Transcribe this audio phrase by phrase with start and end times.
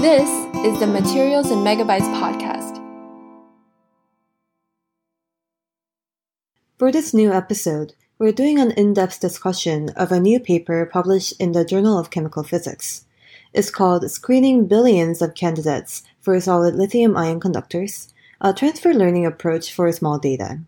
[0.00, 0.30] This
[0.64, 2.78] is the Materials and Megabytes podcast.
[6.78, 11.34] For this new episode, we're doing an in depth discussion of a new paper published
[11.40, 13.06] in the Journal of Chemical Physics.
[13.52, 19.74] It's called Screening Billions of Candidates for Solid Lithium Ion Conductors A Transfer Learning Approach
[19.74, 20.60] for Small Data.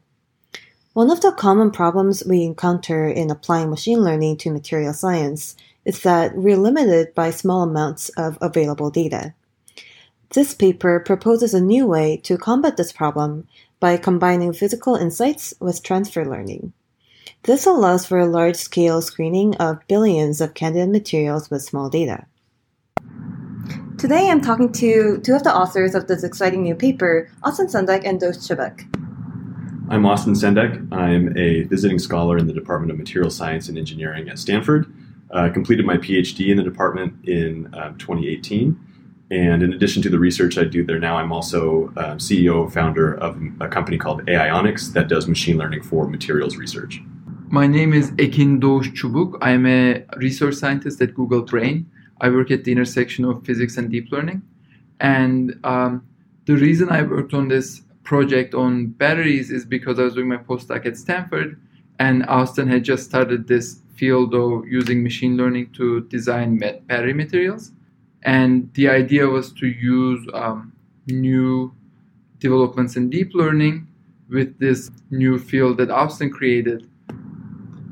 [0.92, 5.54] One of the common problems we encounter in applying machine learning to material science
[5.84, 9.34] is that we're limited by small amounts of available data.
[10.30, 13.48] This paper proposes a new way to combat this problem
[13.80, 16.72] by combining physical insights with transfer learning.
[17.44, 22.26] This allows for a large scale screening of billions of candidate materials with small data.
[23.96, 28.04] Today I'm talking to two of the authors of this exciting new paper, Austin Sendek
[28.04, 28.84] and Doğuş Çubuk.
[29.90, 30.92] I'm Austin Sendek.
[30.92, 34.89] I'm a visiting scholar in the Department of Material Science and Engineering at Stanford
[35.32, 38.78] I uh, completed my PhD in the department in uh, 2018.
[39.30, 43.14] And in addition to the research I do there now, I'm also uh, CEO founder
[43.14, 47.00] of a company called AIonics that does machine learning for materials research.
[47.48, 49.38] My name is Ekin Doğuş Çubuk.
[49.40, 51.86] I'm a research scientist at Google Brain.
[52.20, 54.42] I work at the intersection of physics and deep learning.
[54.98, 56.04] And um,
[56.46, 60.36] the reason I worked on this project on batteries is because I was doing my
[60.38, 61.60] postdoc at Stanford,
[62.00, 67.72] and Austin had just started this field of using machine learning to design battery materials.
[68.22, 70.72] And the idea was to use um,
[71.06, 71.72] new
[72.38, 73.86] developments in deep learning
[74.30, 76.88] with this new field that Austin created.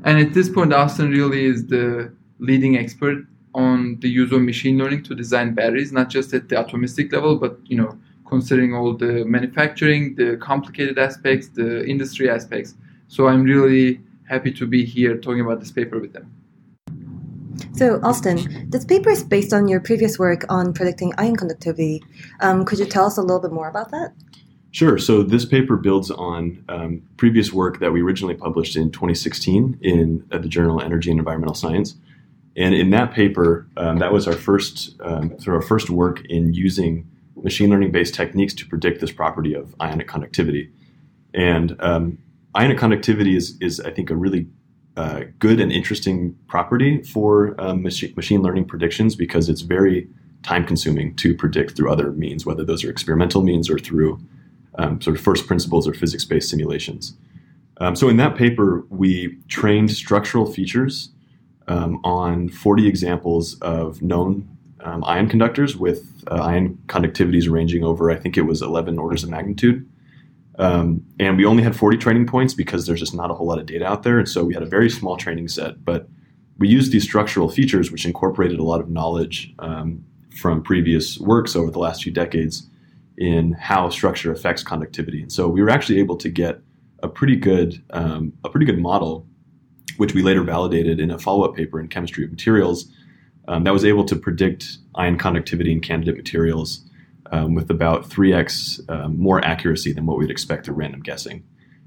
[0.03, 4.77] And at this point, Austin really is the leading expert on the use of machine
[4.79, 7.95] learning to design batteries, not just at the atomistic level, but you know,
[8.27, 12.73] considering all the manufacturing, the complicated aspects, the industry aspects.
[13.09, 16.31] So I'm really happy to be here talking about this paper with them.
[17.73, 22.03] So, Austin, this paper is based on your previous work on predicting ion conductivity.
[22.39, 24.13] Um, could you tell us a little bit more about that?
[24.71, 24.99] Sure.
[24.99, 30.25] So, this paper builds on um, previous work that we originally published in 2016 in
[30.31, 31.95] uh, the journal Energy and Environmental Science.
[32.55, 36.23] And in that paper, um, that was our first um, sort of our first work
[36.25, 40.69] in using machine learning based techniques to predict this property of ionic conductivity.
[41.33, 42.17] And um,
[42.55, 44.47] ionic conductivity is, is I think, a really
[44.97, 50.07] uh, good and interesting property for um, machine, learning predictions because it's very
[50.43, 54.19] time consuming to predict through other means, whether those are experimental means or through
[54.77, 57.15] um, sort of first principles or physics based simulations.
[57.81, 61.11] Um, so, in that paper, we trained structural features
[61.67, 64.47] um, on 40 examples of known
[64.81, 69.23] um, ion conductors with uh, ion conductivities ranging over, I think it was 11 orders
[69.23, 69.88] of magnitude.
[70.59, 73.59] Um, and we only had 40 training points because there's just not a whole lot
[73.59, 74.19] of data out there.
[74.19, 75.83] And so we had a very small training set.
[75.85, 76.09] But
[76.57, 80.03] we used these structural features, which incorporated a lot of knowledge um,
[80.35, 82.67] from previous works over the last few decades
[83.17, 85.21] in how structure affects conductivity.
[85.21, 86.59] And so we were actually able to get
[87.01, 89.25] a pretty good um, a pretty good model,
[89.95, 92.91] which we later validated in a follow up paper in Chemistry of Materials,
[93.47, 96.88] um, that was able to predict ion conductivity in candidate materials
[97.31, 101.43] um, with about 3x um, more accuracy than what we'd expect through random guessing.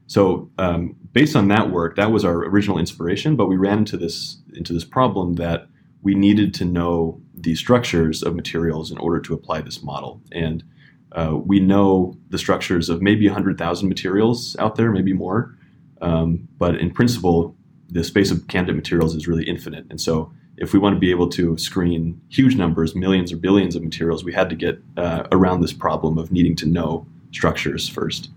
[0.07, 3.97] So um, based on that work, that was our original inspiration, but we ran into
[3.97, 5.69] this into this problem that
[6.03, 10.21] we needed to know the structures of materials in order to apply this model.
[10.33, 10.65] And
[11.13, 15.57] uh, we know the structures of maybe 100,000 materials out there, maybe more.
[16.01, 17.57] Um, but in principle,
[17.89, 19.87] the space of candidate materials is really infinite.
[19.91, 23.75] And so if we want to be able to screen huge numbers, millions or billions
[23.75, 27.89] of materials, we had to get uh, around this problem of needing to know structures
[27.89, 28.31] first.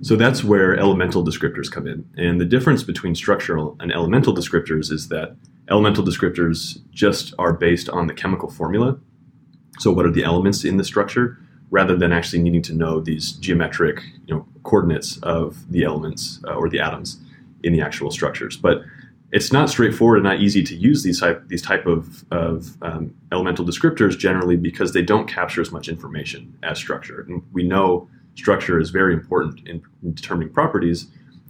[0.00, 2.08] So that's where elemental descriptors come in.
[2.16, 5.36] And the difference between structural and elemental descriptors is that
[5.68, 8.98] elemental descriptors just are based on the chemical formula.
[9.80, 11.38] So what are the elements in the structure
[11.70, 16.54] rather than actually needing to know these geometric you know, coordinates of the elements uh,
[16.54, 17.20] or the atoms
[17.62, 18.56] in the actual structures.
[18.56, 18.82] But
[19.30, 23.14] it's not straightforward and not easy to use these type these type of, of um,
[23.30, 27.20] elemental descriptors generally because they don't capture as much information as structure.
[27.28, 31.08] And we know structure is very important in, in determining properties.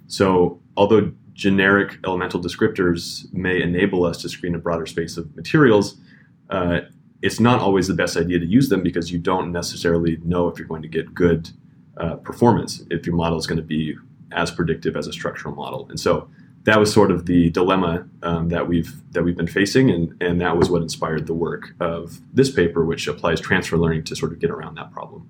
[0.08, 5.98] So although generic elemental descriptors may enable us to screen a broader space of materials,
[6.50, 6.80] uh,
[7.22, 10.58] it's not always the best idea to use them because you don't necessarily know if
[10.58, 11.50] you're going to get good
[11.98, 13.94] uh, performance if your model is going to be
[14.32, 15.86] as predictive as a structural model.
[15.90, 16.28] And so
[16.64, 20.40] that was sort of the dilemma um, that we've that we've been facing, and and
[20.40, 24.32] that was what inspired the work of this paper, which applies transfer learning to sort
[24.32, 25.28] of get around that problem.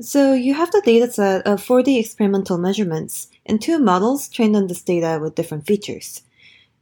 [0.00, 4.66] So you have the data set of 40 experimental measurements and two models trained on
[4.66, 6.22] this data with different features.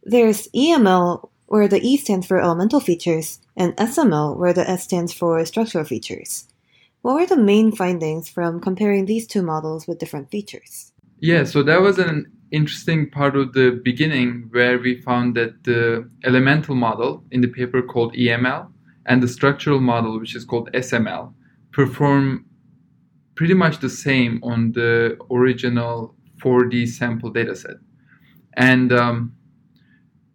[0.04, 5.12] There's EML where the E stands for elemental features, and SML, where the S stands
[5.12, 6.46] for structural features.
[7.00, 10.92] What were the main findings from comparing these two models with different features?
[11.20, 16.08] Yeah, so that was an interesting part of the beginning where we found that the
[16.24, 18.70] elemental model in the paper called EML
[19.06, 21.32] and the structural model, which is called SML,
[21.72, 22.44] perform
[23.34, 27.78] pretty much the same on the original 4D sample dataset.
[28.54, 29.32] And um,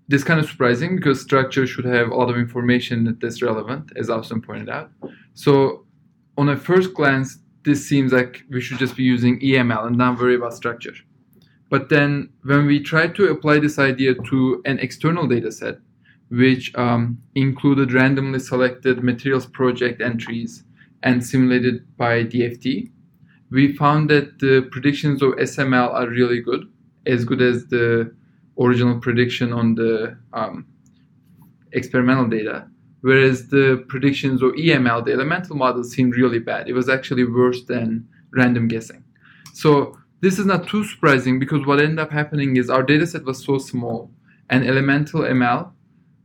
[0.07, 4.09] this kind of surprising because structure should have a lot of information that's relevant, as
[4.09, 4.91] Austin pointed out.
[5.33, 5.85] So,
[6.37, 10.19] on a first glance, this seems like we should just be using EML and not
[10.19, 10.93] worry about structure.
[11.73, 15.79] But then, when we tried to apply this idea to an external data set,
[16.29, 20.65] which um, included randomly selected materials project entries
[21.01, 22.91] and simulated by DFT,
[23.49, 26.71] we found that the predictions of SML are really good,
[27.07, 28.13] as good as the
[28.59, 30.67] original prediction on the um,
[31.71, 32.67] experimental data,
[33.01, 36.69] whereas the predictions of EML, the elemental model, seemed really bad.
[36.69, 39.03] It was actually worse than random guessing.
[39.55, 43.43] So this is not too surprising because what ended up happening is our dataset was
[43.43, 44.09] so small,
[44.49, 45.69] and elemental ML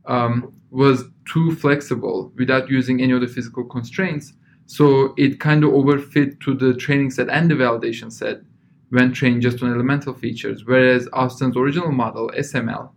[0.05, 4.31] um, was too flexible without using any of the physical constraints.
[4.67, 8.37] So it kind of overfit to the training set and the validation set
[8.89, 12.91] when trained just on elemental features, whereas Austin's original model, SML,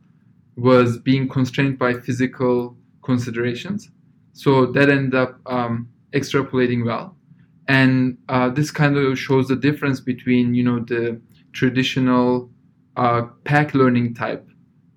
[0.56, 3.90] was being constrained by physical considerations.
[4.34, 7.16] So that ended up um, extrapolating well.
[7.68, 11.20] And uh, this kind of shows the difference between, you know, the
[11.52, 12.50] traditional
[12.96, 14.48] uh, PAC learning type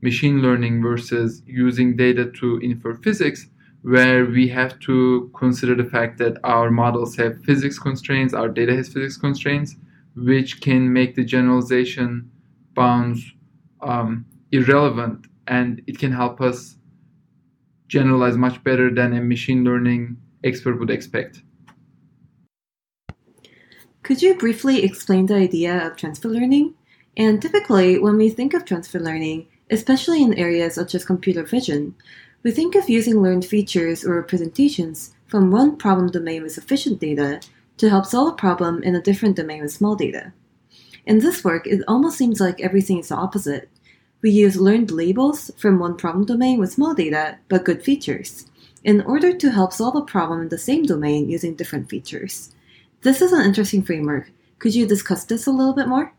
[0.02, 3.48] machine learning versus using data to infer physics,
[3.82, 8.76] where we have to consider the fact that our models have physics constraints, our data
[8.76, 9.76] has physics constraints,
[10.16, 12.30] which can make the generalization
[12.76, 13.34] bounds
[13.82, 16.78] um, irrelevant and it can help us
[17.88, 21.42] generalize much better than a machine learning expert would expect.
[24.06, 26.76] Could you briefly explain the idea of transfer learning?
[27.18, 31.96] And typically, when we think of transfer learning, especially in areas such as computer vision,
[32.44, 37.40] we think of using learned features or representations from one problem domain with sufficient data
[37.78, 40.34] to help solve a problem in a different domain with small data.
[41.08, 43.70] In this work, it almost seems like everything is the opposite.
[44.22, 48.46] We use learned labels from one problem domain with small data but good features
[48.84, 52.52] in order to help solve a problem in the same domain using different features.
[53.06, 54.32] This is an interesting framework.
[54.58, 56.12] Could you discuss this a little bit more?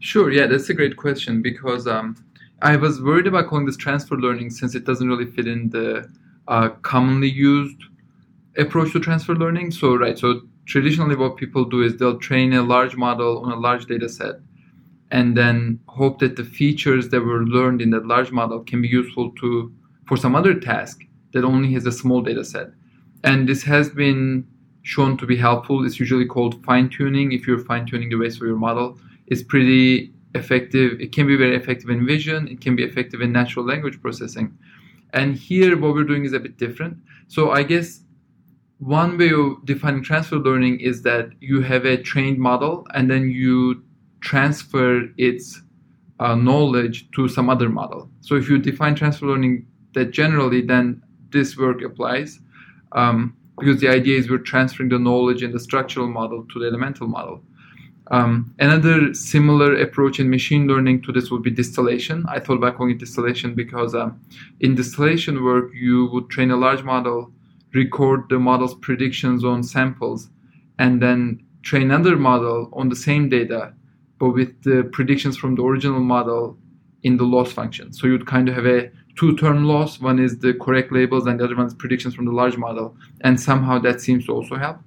[0.00, 2.14] Sure, yeah, that's a great question because um,
[2.60, 6.06] I was worried about calling this transfer learning since it doesn't really fit in the
[6.46, 7.78] uh, commonly used
[8.58, 9.70] approach to transfer learning.
[9.70, 13.56] So, right, so traditionally what people do is they'll train a large model on a
[13.56, 14.34] large data set
[15.10, 18.88] and then hope that the features that were learned in that large model can be
[18.88, 19.72] useful to
[20.06, 21.00] for some other task
[21.32, 22.72] that only has a small data set.
[23.24, 24.46] And this has been
[24.82, 25.84] shown to be helpful.
[25.84, 27.32] It's usually called fine tuning.
[27.32, 31.00] If you're fine tuning the ways for your model, it's pretty effective.
[31.00, 32.48] It can be very effective in vision.
[32.48, 34.56] It can be effective in natural language processing.
[35.12, 36.98] And here, what we're doing is a bit different.
[37.28, 38.02] So I guess
[38.78, 43.30] one way of defining transfer learning is that you have a trained model and then
[43.30, 43.82] you
[44.20, 45.62] transfer its
[46.20, 48.10] uh, knowledge to some other model.
[48.20, 52.40] So if you define transfer learning that generally, then this work applies
[52.92, 56.66] um, because the idea is we're transferring the knowledge in the structural model to the
[56.66, 57.42] elemental model.
[58.10, 62.24] Um, another similar approach in machine learning to this would be distillation.
[62.28, 64.18] I thought about calling it distillation because um,
[64.60, 67.30] in distillation work, you would train a large model
[67.74, 70.30] record the model's predictions on samples,
[70.78, 73.72] and then train another model on the same data,
[74.18, 76.56] but with the predictions from the original model
[77.02, 77.92] in the loss function.
[77.92, 80.00] So you'd kind of have a two-term loss.
[80.00, 82.96] One is the correct labels, and the other one is predictions from the large model.
[83.22, 84.78] And somehow that seems to also help.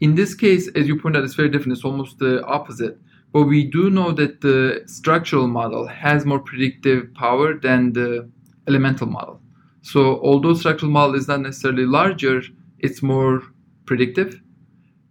[0.00, 1.76] In this case, as you pointed out, it's very different.
[1.76, 2.98] It's almost the opposite.
[3.32, 8.28] But we do know that the structural model has more predictive power than the
[8.68, 9.40] elemental model.
[9.82, 12.42] So although structural model is not necessarily larger,
[12.78, 13.42] it's more
[13.86, 14.40] predictive.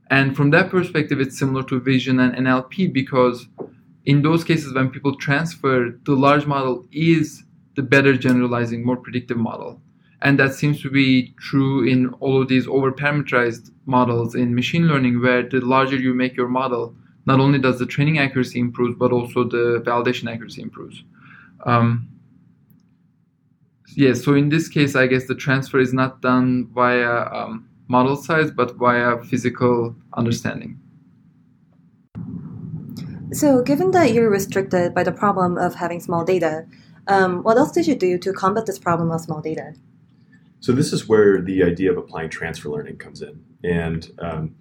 [0.10, 3.48] And from that perspective, it's similar to vision and NLP because
[4.06, 7.44] in those cases when people transfer, the large model is
[7.76, 9.82] the better generalizing, more predictive model.
[10.22, 14.88] And that seems to be true in all of these over parameterized models in machine
[14.88, 18.98] learning, where the larger you make your model, not only does the training accuracy improve,
[18.98, 21.04] but also the validation accuracy improves.
[21.66, 22.08] Um,
[23.96, 28.16] yes, so in this case, I guess the transfer is not done via um, model
[28.16, 30.80] size, but via physical understanding.
[33.34, 36.66] So, given that you're restricted by the problem of having small data,
[37.08, 39.74] Um, what else did you do to combat this problem of small data?
[40.60, 44.56] So this is where the idea of applying transfer learning comes in, and um,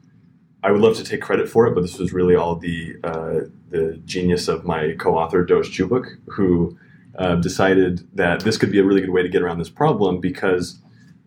[0.64, 3.40] I would love to take credit for it, but this was really all the uh,
[3.70, 6.76] the genius of my co-author Doğuş Çubuk, who
[7.18, 10.20] uh, decided that this could be a really good way to get around this problem
[10.20, 10.80] because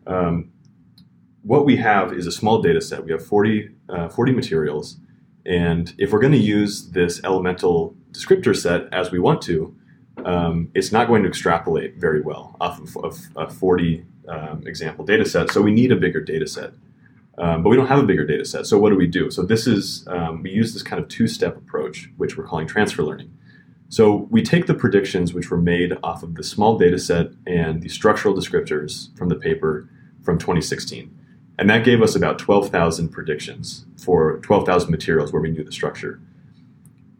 [0.07, 0.51] um,
[1.43, 3.05] what we have is a small data set.
[3.05, 4.97] We have 40, uh, 40 materials,
[5.45, 9.75] and if we're going to use this elemental descriptor set as we want to,
[10.23, 15.05] um, it's not going to extrapolate very well off of, of a 40 um, example
[15.05, 15.51] data set.
[15.51, 16.71] So we need a bigger data set.
[17.37, 18.65] Um, but we don't have a bigger data set.
[18.65, 19.29] So what do we do?
[19.29, 23.03] So this is, um, we use this kind of two-step approach, which we're calling transfer
[23.03, 23.35] learning.
[23.89, 27.81] So we take the predictions which were made off of the small data set and
[27.81, 29.89] the structural descriptors from the paper
[30.23, 31.15] from 2016.
[31.59, 36.19] And that gave us about 12,000 predictions for 12,000 materials where we knew the structure.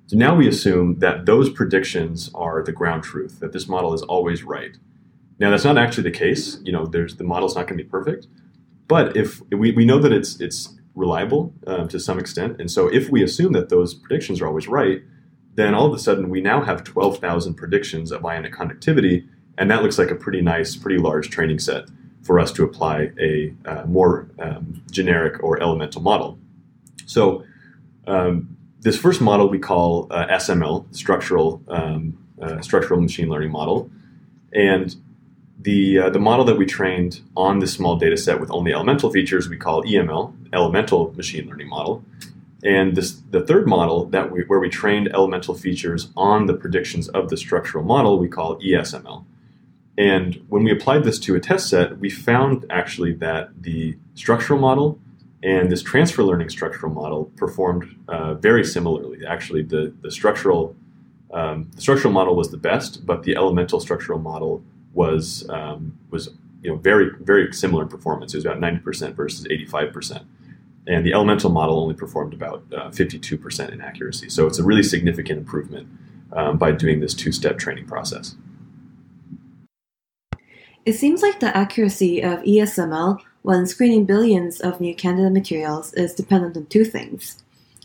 [0.07, 4.03] So now we assume that those predictions are the ground truth, that this model is
[4.03, 4.77] always right.
[5.39, 6.59] Now that's not actually the case.
[6.63, 8.27] You know, there's the model's not going to be perfect,
[8.87, 12.87] but if we, we know that it's it's reliable um, to some extent, and so
[12.87, 15.01] if we assume that those predictions are always right,
[15.55, 19.81] then all of a sudden we now have 12,000 predictions of ionic conductivity, and that
[19.81, 21.89] looks like a pretty nice, pretty large training set
[22.21, 26.39] for us to apply a uh, more um, generic or elemental model.
[27.05, 27.43] So
[28.07, 28.54] um,
[28.85, 33.89] this first model we call uh, SML, structural um, uh, structural machine learning model,
[34.53, 34.95] and
[35.59, 39.11] the uh, the model that we trained on this small data set with only elemental
[39.11, 42.05] features we call EML, elemental machine learning model.
[42.63, 47.07] And this, the third model that we, where we trained elemental features on the predictions
[47.09, 49.25] of the structural model we call ESML.
[49.97, 54.59] And when we applied this to a test set, we found actually that the structural
[54.59, 54.99] model
[55.45, 59.23] and this transfer learning structural model performed uh, very similarly.
[59.27, 60.75] Actually, the, the structural
[61.33, 66.29] um, the structural model was the best, but the elemental structural model was um, was
[66.61, 68.33] you know very very similar in performance.
[68.33, 70.23] It was about ninety percent versus eighty five percent,
[70.87, 72.63] and the elemental model only performed about
[72.95, 74.29] fifty two percent in accuracy.
[74.29, 75.87] So it's a really significant improvement
[76.33, 78.35] um, by doing this two step training process.
[80.85, 86.15] It seems like the accuracy of ESML when screening billions of new candidate materials is
[86.15, 87.43] dependent on two things.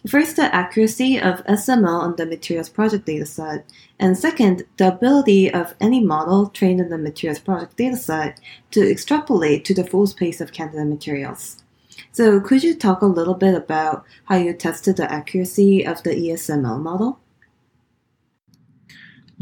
[0.09, 3.65] First, the accuracy of SML on the materials project dataset,
[3.99, 8.39] and second, the ability of any model trained on the materials project dataset
[8.71, 11.63] to extrapolate to the full space of candidate materials.
[12.13, 16.15] So, could you talk a little bit about how you tested the accuracy of the
[16.15, 17.19] ESML model?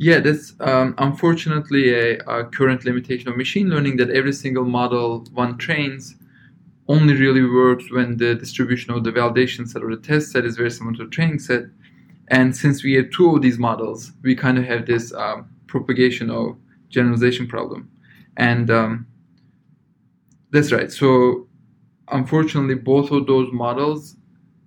[0.01, 5.27] Yeah, that's um, unfortunately a, a, current limitation of machine learning that every single model
[5.33, 6.15] one trains
[6.87, 10.57] only really works when the distribution of the validation set or the test set is
[10.57, 11.65] very similar to the training set.
[12.29, 16.31] And since we have two of these models, we kind of have this um, propagation
[16.31, 16.57] of
[16.91, 17.91] generalization problem.
[18.37, 19.09] And um,
[20.53, 20.93] that's right.
[20.93, 21.49] So
[22.07, 24.15] unfortunately, both of those models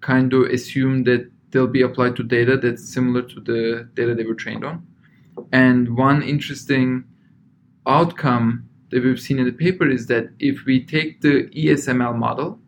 [0.01, 4.25] kind of assume that they'll be applied to data that's similar to the data they
[4.25, 4.85] were trained on.
[5.51, 7.03] And one interesting
[7.85, 12.59] outcome that we've seen in the paper is that if we take the ESML model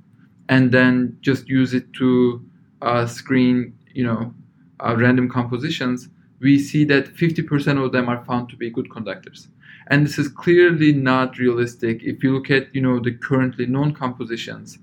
[0.50, 2.44] and then just use it to
[2.82, 4.34] uh, screen, you know,
[4.80, 9.48] uh, random compositions, we see that 50% of them are found to be good conductors.
[9.88, 12.03] And this is clearly not realistic.
[12.03, 14.80] If you look at, you know, the currently known compositions,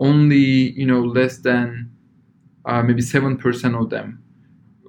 [0.00, 1.90] only, you know, less than
[2.64, 4.22] uh, maybe 7% of them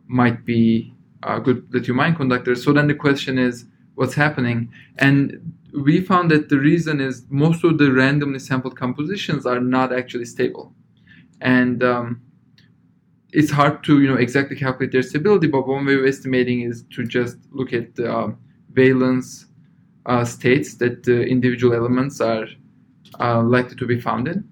[0.08, 0.94] might be
[1.40, 2.64] good lithium ion conductors.
[2.64, 4.72] So then the question is, what's happening?
[4.98, 9.92] And we found that the reason is most of the randomly sampled compositions are not
[9.92, 10.74] actually stable.
[11.42, 12.22] And um,
[13.34, 16.84] it's hard to you know exactly calculate their stability, but one way of estimating is
[16.92, 18.32] to just look at the uh,
[18.72, 19.46] valence
[20.06, 22.48] uh, states that the individual elements are
[23.20, 24.48] uh, likely to be found in.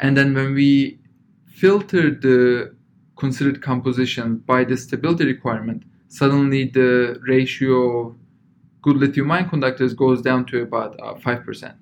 [0.00, 0.98] And then when we
[1.46, 2.73] filter the
[3.16, 8.16] considered composition by the stability requirement, suddenly the ratio of
[8.82, 11.74] good lithium ion conductors goes down to about uh, 5%.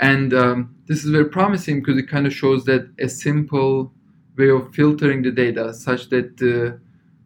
[0.00, 3.92] And um, this is very promising because it kind of shows that a simple
[4.36, 6.80] way of filtering the data such that the,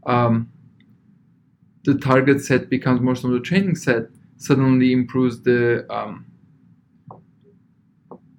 [0.06, 0.50] um,
[1.84, 6.26] the target set becomes more similar to the training set suddenly improves the um,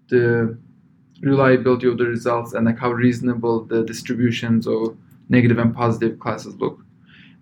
[0.09, 0.57] the
[1.21, 4.97] reliability of the results and like how reasonable the distributions of
[5.29, 6.79] negative and positive classes look.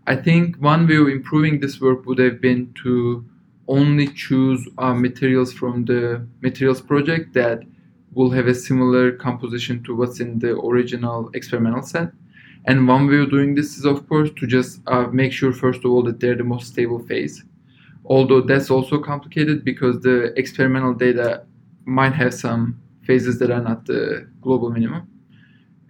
[0.08, 3.26] I think one way of improving this work would have been to
[3.68, 7.64] only choose uh, materials from the materials project that
[8.14, 12.12] will have a similar composition to what's in the original experimental set.
[12.66, 15.84] And one way of doing this is, of course, to just uh, make sure, first
[15.86, 17.44] of all, that they're the most stable phase.
[18.06, 21.44] although that's also complicated because the experimental data
[21.86, 25.08] might have some phases that are not the global minimum.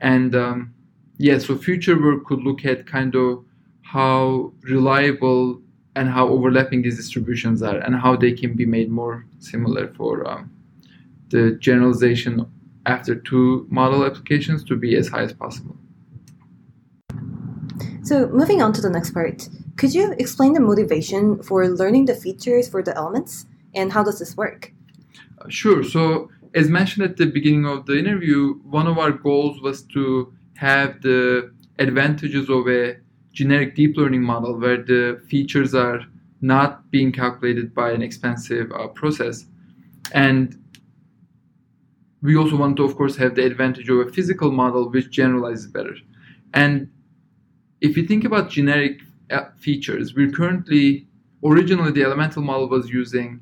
[0.02, 0.74] And um,
[1.18, 3.46] yeah, so future work could look at kind of
[3.82, 5.62] how reliable
[5.96, 10.28] and how overlapping these distributions are and how they can be made more similar for
[10.28, 10.52] um,
[11.30, 12.46] the generalization
[12.86, 15.78] after two model applications to be as high as possible.
[18.04, 22.16] So moving on to the next part, could you explain the motivation for learning the
[22.16, 24.72] features for the elements and how does this work?
[25.50, 25.84] Sure.
[25.84, 30.34] So as mentioned at the beginning of the interview, one of our goals was to
[30.56, 32.96] have the advantages of a
[33.34, 36.00] generic deep learning model where the features are
[36.40, 39.46] not being calculated by an expensive uh, process.
[40.14, 40.58] And
[42.22, 45.68] we also want to, of course, have the advantage of a physical model which generalizes
[45.68, 45.96] better.
[46.54, 46.90] And
[47.82, 51.06] if you think about generic uh, features, we're currently,
[51.44, 53.42] originally, the elemental model was using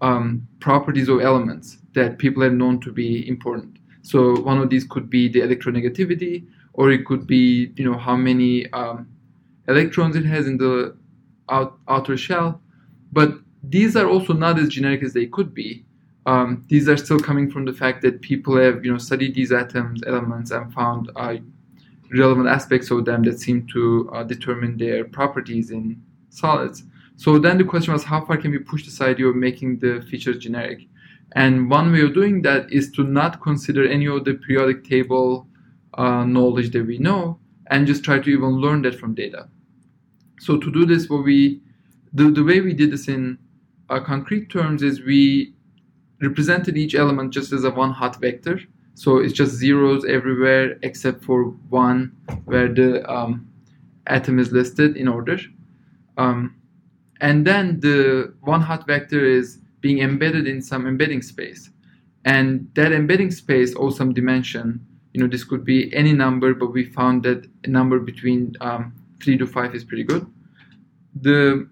[0.00, 3.78] um, properties of elements that people have known to be important.
[4.02, 4.18] So
[4.50, 8.70] one of these could be the electronegativity, or it could be, you know, how many
[8.72, 9.08] um,
[9.66, 10.96] electrons it has in the
[11.48, 12.60] out, outer shell.
[13.12, 13.30] But
[13.62, 15.84] these are also not as generic as they could be.
[16.26, 19.52] Um, these are still coming from the fact that people have, you know, studied these
[19.52, 21.36] atoms, elements, and found uh,
[22.12, 26.00] relevant aspects of them that seem to uh, determine their properties in
[26.30, 26.84] solids.
[27.16, 30.04] So then the question was, how far can we push this idea of making the
[30.10, 30.86] features generic?
[31.34, 35.46] And one way of doing that is to not consider any of the periodic table
[35.94, 37.38] uh, knowledge that we know
[37.70, 39.48] and just try to even learn that from data.
[40.38, 41.60] So to do this, what we
[42.12, 43.38] the, the way we did this in
[43.90, 45.52] uh, concrete terms is we
[46.22, 48.60] represented each element just as a one hot vector.
[48.94, 52.16] So it's just zeros everywhere except for one
[52.46, 53.46] where the um,
[54.06, 55.38] atom is listed in order.
[56.16, 56.56] Um,
[57.20, 61.70] and then the one hot vector is being embedded in some embedding space.
[62.24, 64.66] And that embedding space owes some dimension.
[65.12, 68.92] You know, this could be any number, but we found that a number between um,
[69.22, 70.26] 3 to 5 is pretty good.
[71.22, 71.68] The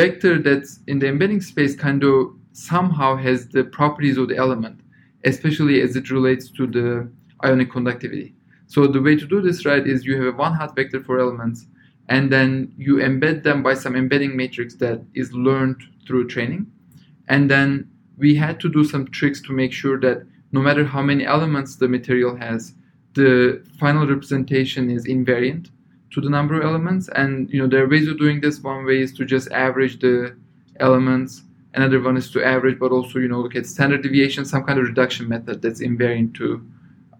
[0.00, 4.78] vector that's in the embedding space kind of somehow has the properties of the element,
[5.24, 7.10] especially as it relates to the
[7.44, 8.32] ionic conductivity.
[8.68, 11.18] So the way to do this right is you have a one hot vector for
[11.18, 11.66] elements
[12.08, 16.70] and then you embed them by some embedding matrix that is learned through training.
[17.28, 21.02] And then we had to do some tricks to make sure that no matter how
[21.02, 22.74] many elements the material has,
[23.14, 25.70] the final representation is invariant
[26.12, 27.08] to the number of elements.
[27.14, 28.60] And you know there are ways of doing this.
[28.60, 30.36] One way is to just average the
[30.80, 31.42] elements.
[31.74, 34.78] Another one is to average, but also you know look at standard deviation, some kind
[34.78, 36.64] of reduction method that's invariant to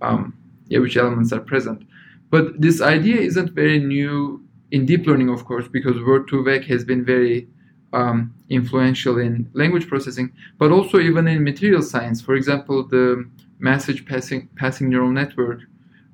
[0.00, 0.36] um,
[0.68, 1.86] yeah, which elements are present.
[2.30, 7.04] But this idea isn't very new in deep learning, of course, because Word2Vec has been
[7.04, 7.48] very
[7.94, 12.20] um, influential in language processing, but also even in material science.
[12.20, 13.28] For example, the
[13.58, 15.60] message passing, passing neural network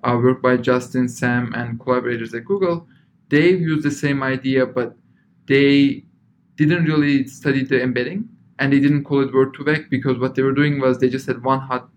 [0.04, 2.86] uh, work by Justin, Sam, and collaborators at Google,
[3.28, 4.96] they used the same idea, but
[5.46, 6.04] they
[6.56, 10.52] didn't really study the embedding and they didn't call it Word2Vec because what they were
[10.52, 11.88] doing was they just had one hot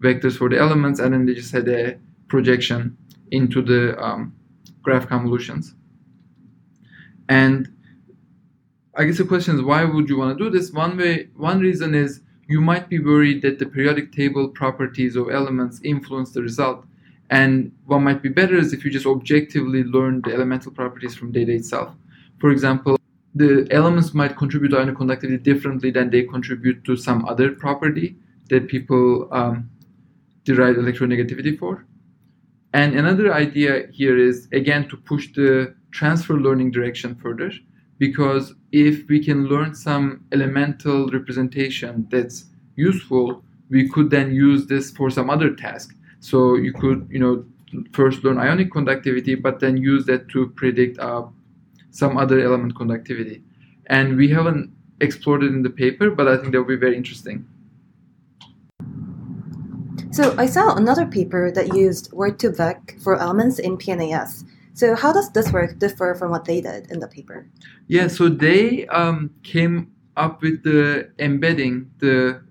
[0.00, 2.96] vectors for the elements and then they just had a projection
[3.32, 4.34] into the um,
[4.82, 5.74] graph convolutions.
[7.28, 7.68] And
[8.94, 10.70] I guess the question is why would you want to do this?
[10.70, 15.30] One way, one reason is you might be worried that the periodic table properties of
[15.30, 16.84] elements influence the result.
[17.30, 21.32] And what might be better is if you just objectively learn the elemental properties from
[21.32, 21.94] data itself.
[22.38, 22.98] For example,
[23.34, 28.16] the elements might contribute to ionic conductivity differently than they contribute to some other property
[28.50, 29.70] that people um,
[30.44, 31.86] derive electronegativity for.
[32.74, 37.52] And another idea here is again to push the transfer learning direction further
[38.02, 44.90] because if we can learn some elemental representation that's useful we could then use this
[44.90, 45.94] for some other task.
[46.18, 47.34] So you could you know
[47.92, 51.22] first learn ionic conductivity but then use that to predict uh,
[51.90, 53.40] some other element conductivity.
[53.86, 56.96] And we haven't explored it in the paper but i think that would be very
[56.96, 57.46] interesting.
[60.10, 65.30] So i saw another paper that used Word2Vec for elements in pnas so how does
[65.32, 67.48] this work differ from what they did in the paper?
[67.88, 72.42] Yeah, so they um, came up with the embedding the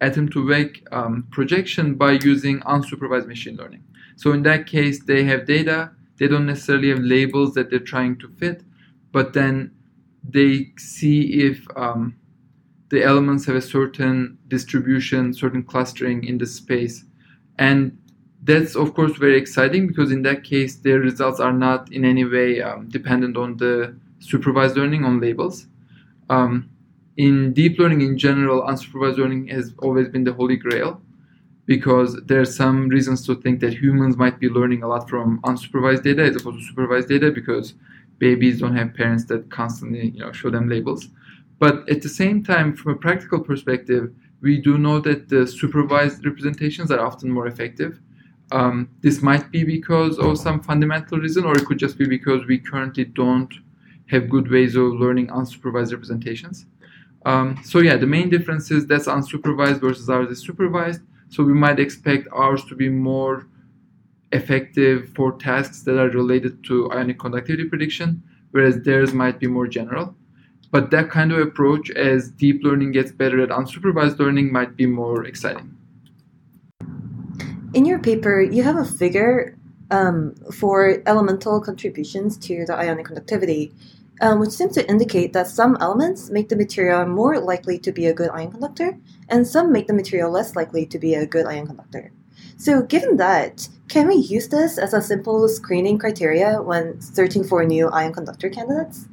[0.00, 3.82] Atom2Vec um, projection by using unsupervised machine learning.
[4.16, 5.90] So in that case, they have data.
[6.18, 8.62] They don't necessarily have labels that they're trying to fit,
[9.12, 9.72] but then
[10.28, 12.16] they see if um,
[12.90, 17.04] the elements have a certain distribution, certain clustering in the space,
[17.58, 17.98] and
[18.44, 22.24] that's of course very exciting because in that case their results are not in any
[22.24, 25.66] way um, dependent on the supervised learning on labels
[26.30, 26.68] um,
[27.16, 31.00] in deep learning in general, unsupervised learning has always been the holy grail
[31.66, 35.40] because there are some reasons to think that humans might be learning a lot from
[35.42, 37.74] unsupervised data as opposed to supervised data because
[38.18, 41.08] babies don't have parents that constantly you know show them labels.
[41.58, 46.24] But at the same time, from a practical perspective, we do know that the supervised
[46.26, 48.00] representations are often more effective.
[48.54, 52.46] Um, this might be because of some fundamental reason, or it could just be because
[52.46, 53.52] we currently don't
[54.06, 56.66] have good ways of learning unsupervised representations.
[57.26, 61.00] Um, so yeah, the main difference is that's unsupervised versus ours is supervised.
[61.30, 63.48] So we might expect ours to be more
[64.30, 69.66] effective for tasks that are related to ionic conductivity prediction, whereas theirs might be more
[69.66, 70.14] general.
[70.70, 74.86] But that kind of approach, as deep learning gets better at unsupervised learning, might be
[74.86, 75.76] more exciting.
[77.74, 79.58] In your paper, you have a figure
[79.90, 83.72] um, for elemental contributions to the ionic conductivity,
[84.20, 88.06] um, which seems to indicate that some elements make the material more likely to be
[88.06, 88.96] a good ion conductor,
[89.28, 92.12] and some make the material less likely to be a good ion conductor.
[92.56, 97.64] So, given that, can we use this as a simple screening criteria when searching for
[97.64, 99.08] new ion conductor candidates?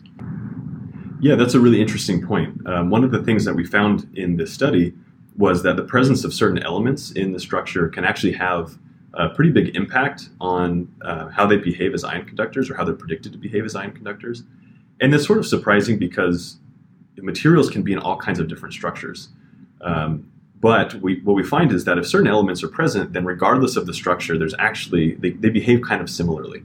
[1.19, 2.67] Yeah, that's a really interesting point.
[2.67, 4.93] Um, one of the things that we found in this study
[5.41, 8.77] was that the presence of certain elements in the structure can actually have
[9.15, 12.93] a pretty big impact on uh, how they behave as ion conductors or how they're
[12.93, 14.43] predicted to behave as ion conductors.
[15.01, 16.57] And that's sort of surprising because
[17.17, 19.29] materials can be in all kinds of different structures.
[19.81, 23.75] Um, but we, what we find is that if certain elements are present, then regardless
[23.75, 26.63] of the structure, there's actually, they, they behave kind of similarly.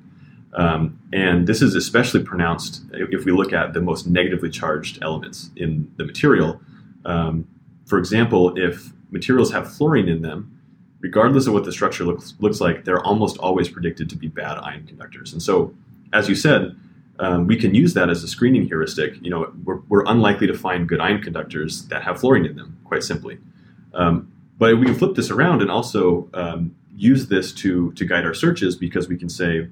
[0.52, 5.50] Um, and this is especially pronounced if we look at the most negatively charged elements
[5.56, 6.60] in the material.
[7.06, 7.46] Um,
[7.86, 10.60] for example, if materials have fluorine in them,
[11.00, 14.58] regardless of what the structure looks, looks like, they're almost always predicted to be bad
[14.58, 15.32] ion conductors.
[15.32, 15.74] And so,
[16.12, 16.76] as you said,
[17.18, 19.14] um, we can use that as a screening heuristic.
[19.22, 22.78] You know, we're, we're, unlikely to find good ion conductors that have fluorine in them,
[22.84, 23.38] quite simply.
[23.94, 28.24] Um, but we can flip this around and also um, use this to to guide
[28.24, 29.68] our searches because we can say,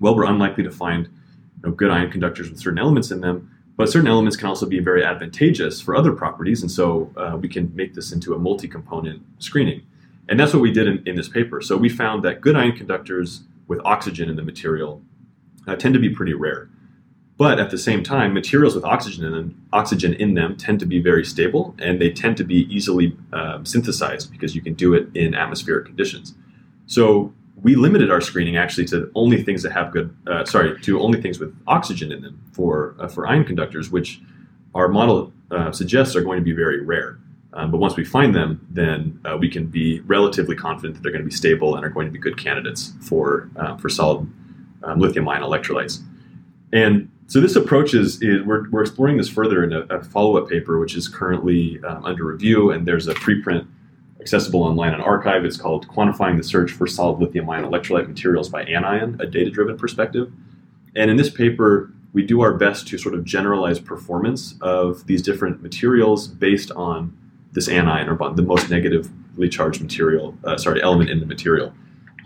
[0.00, 3.53] well, we're unlikely to find you know, good ion conductors with certain elements in them,
[3.76, 7.48] but certain elements can also be very advantageous for other properties, and so uh, we
[7.48, 9.82] can make this into a multi-component screening.
[10.28, 11.60] And that's what we did in, in, this paper.
[11.60, 15.02] So we found that good ion conductors with oxygen in the material
[15.66, 16.68] uh, tend to be pretty rare.
[17.36, 20.86] But at the same time, materials with oxygen in them, oxygen in them tend to
[20.86, 24.94] be very stable, and they tend to be easily um, synthesized because you can do
[24.94, 26.34] it in atmospheric conditions.
[26.86, 31.00] So we limited our screening actually to only things that have good, uh, sorry, to
[31.00, 34.20] only things with oxygen in them for uh, for ion conductors, which
[34.74, 37.18] our model uh, suggests are going to be very rare.
[37.52, 41.12] Um, but once we find them, then uh, we can be relatively confident that they're
[41.12, 44.28] going to be stable and are going to be good candidates for uh, for solid
[44.82, 46.02] um, lithium-ion electrolytes.
[46.72, 50.48] And so this approach is, is we're, we're exploring this further in a, a follow-up
[50.48, 53.66] paper, which is currently um, under review, and there's a preprint
[54.24, 55.44] accessible online on arXiv.
[55.44, 59.50] It's called Quantifying the Search for Solid Lithium Ion Electrolyte Materials by Anion, a data
[59.50, 60.32] driven perspective.
[60.96, 65.20] And in this paper, we do our best to sort of generalize performance of these
[65.20, 67.14] different materials based on
[67.52, 71.74] this anion or bond, the most negatively charged material, uh, sorry, element in the material.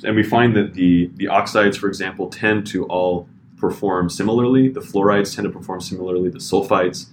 [0.05, 4.69] And we find that the, the oxides, for example, tend to all perform similarly.
[4.69, 6.31] The fluorides tend to perform similarly.
[6.31, 7.07] The sulfides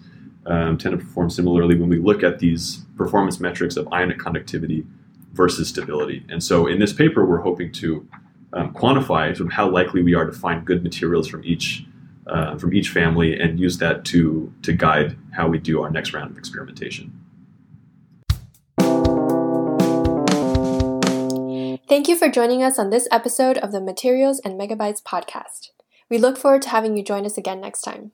[0.46, 4.86] um, tend to perform similarly when we look at these performance metrics of ionic conductivity
[5.34, 6.24] versus stability.
[6.30, 8.08] And so in this paper, we're hoping to
[8.54, 11.86] um, quantify sort of how likely we are to find good materials from each
[12.28, 16.14] uh, from each family and use that to to guide how we do our next
[16.14, 17.14] round of experimentation.
[21.88, 25.70] Thank you for joining us on this episode of the Materials and Megabytes podcast.
[26.10, 28.12] We look forward to having you join us again next time.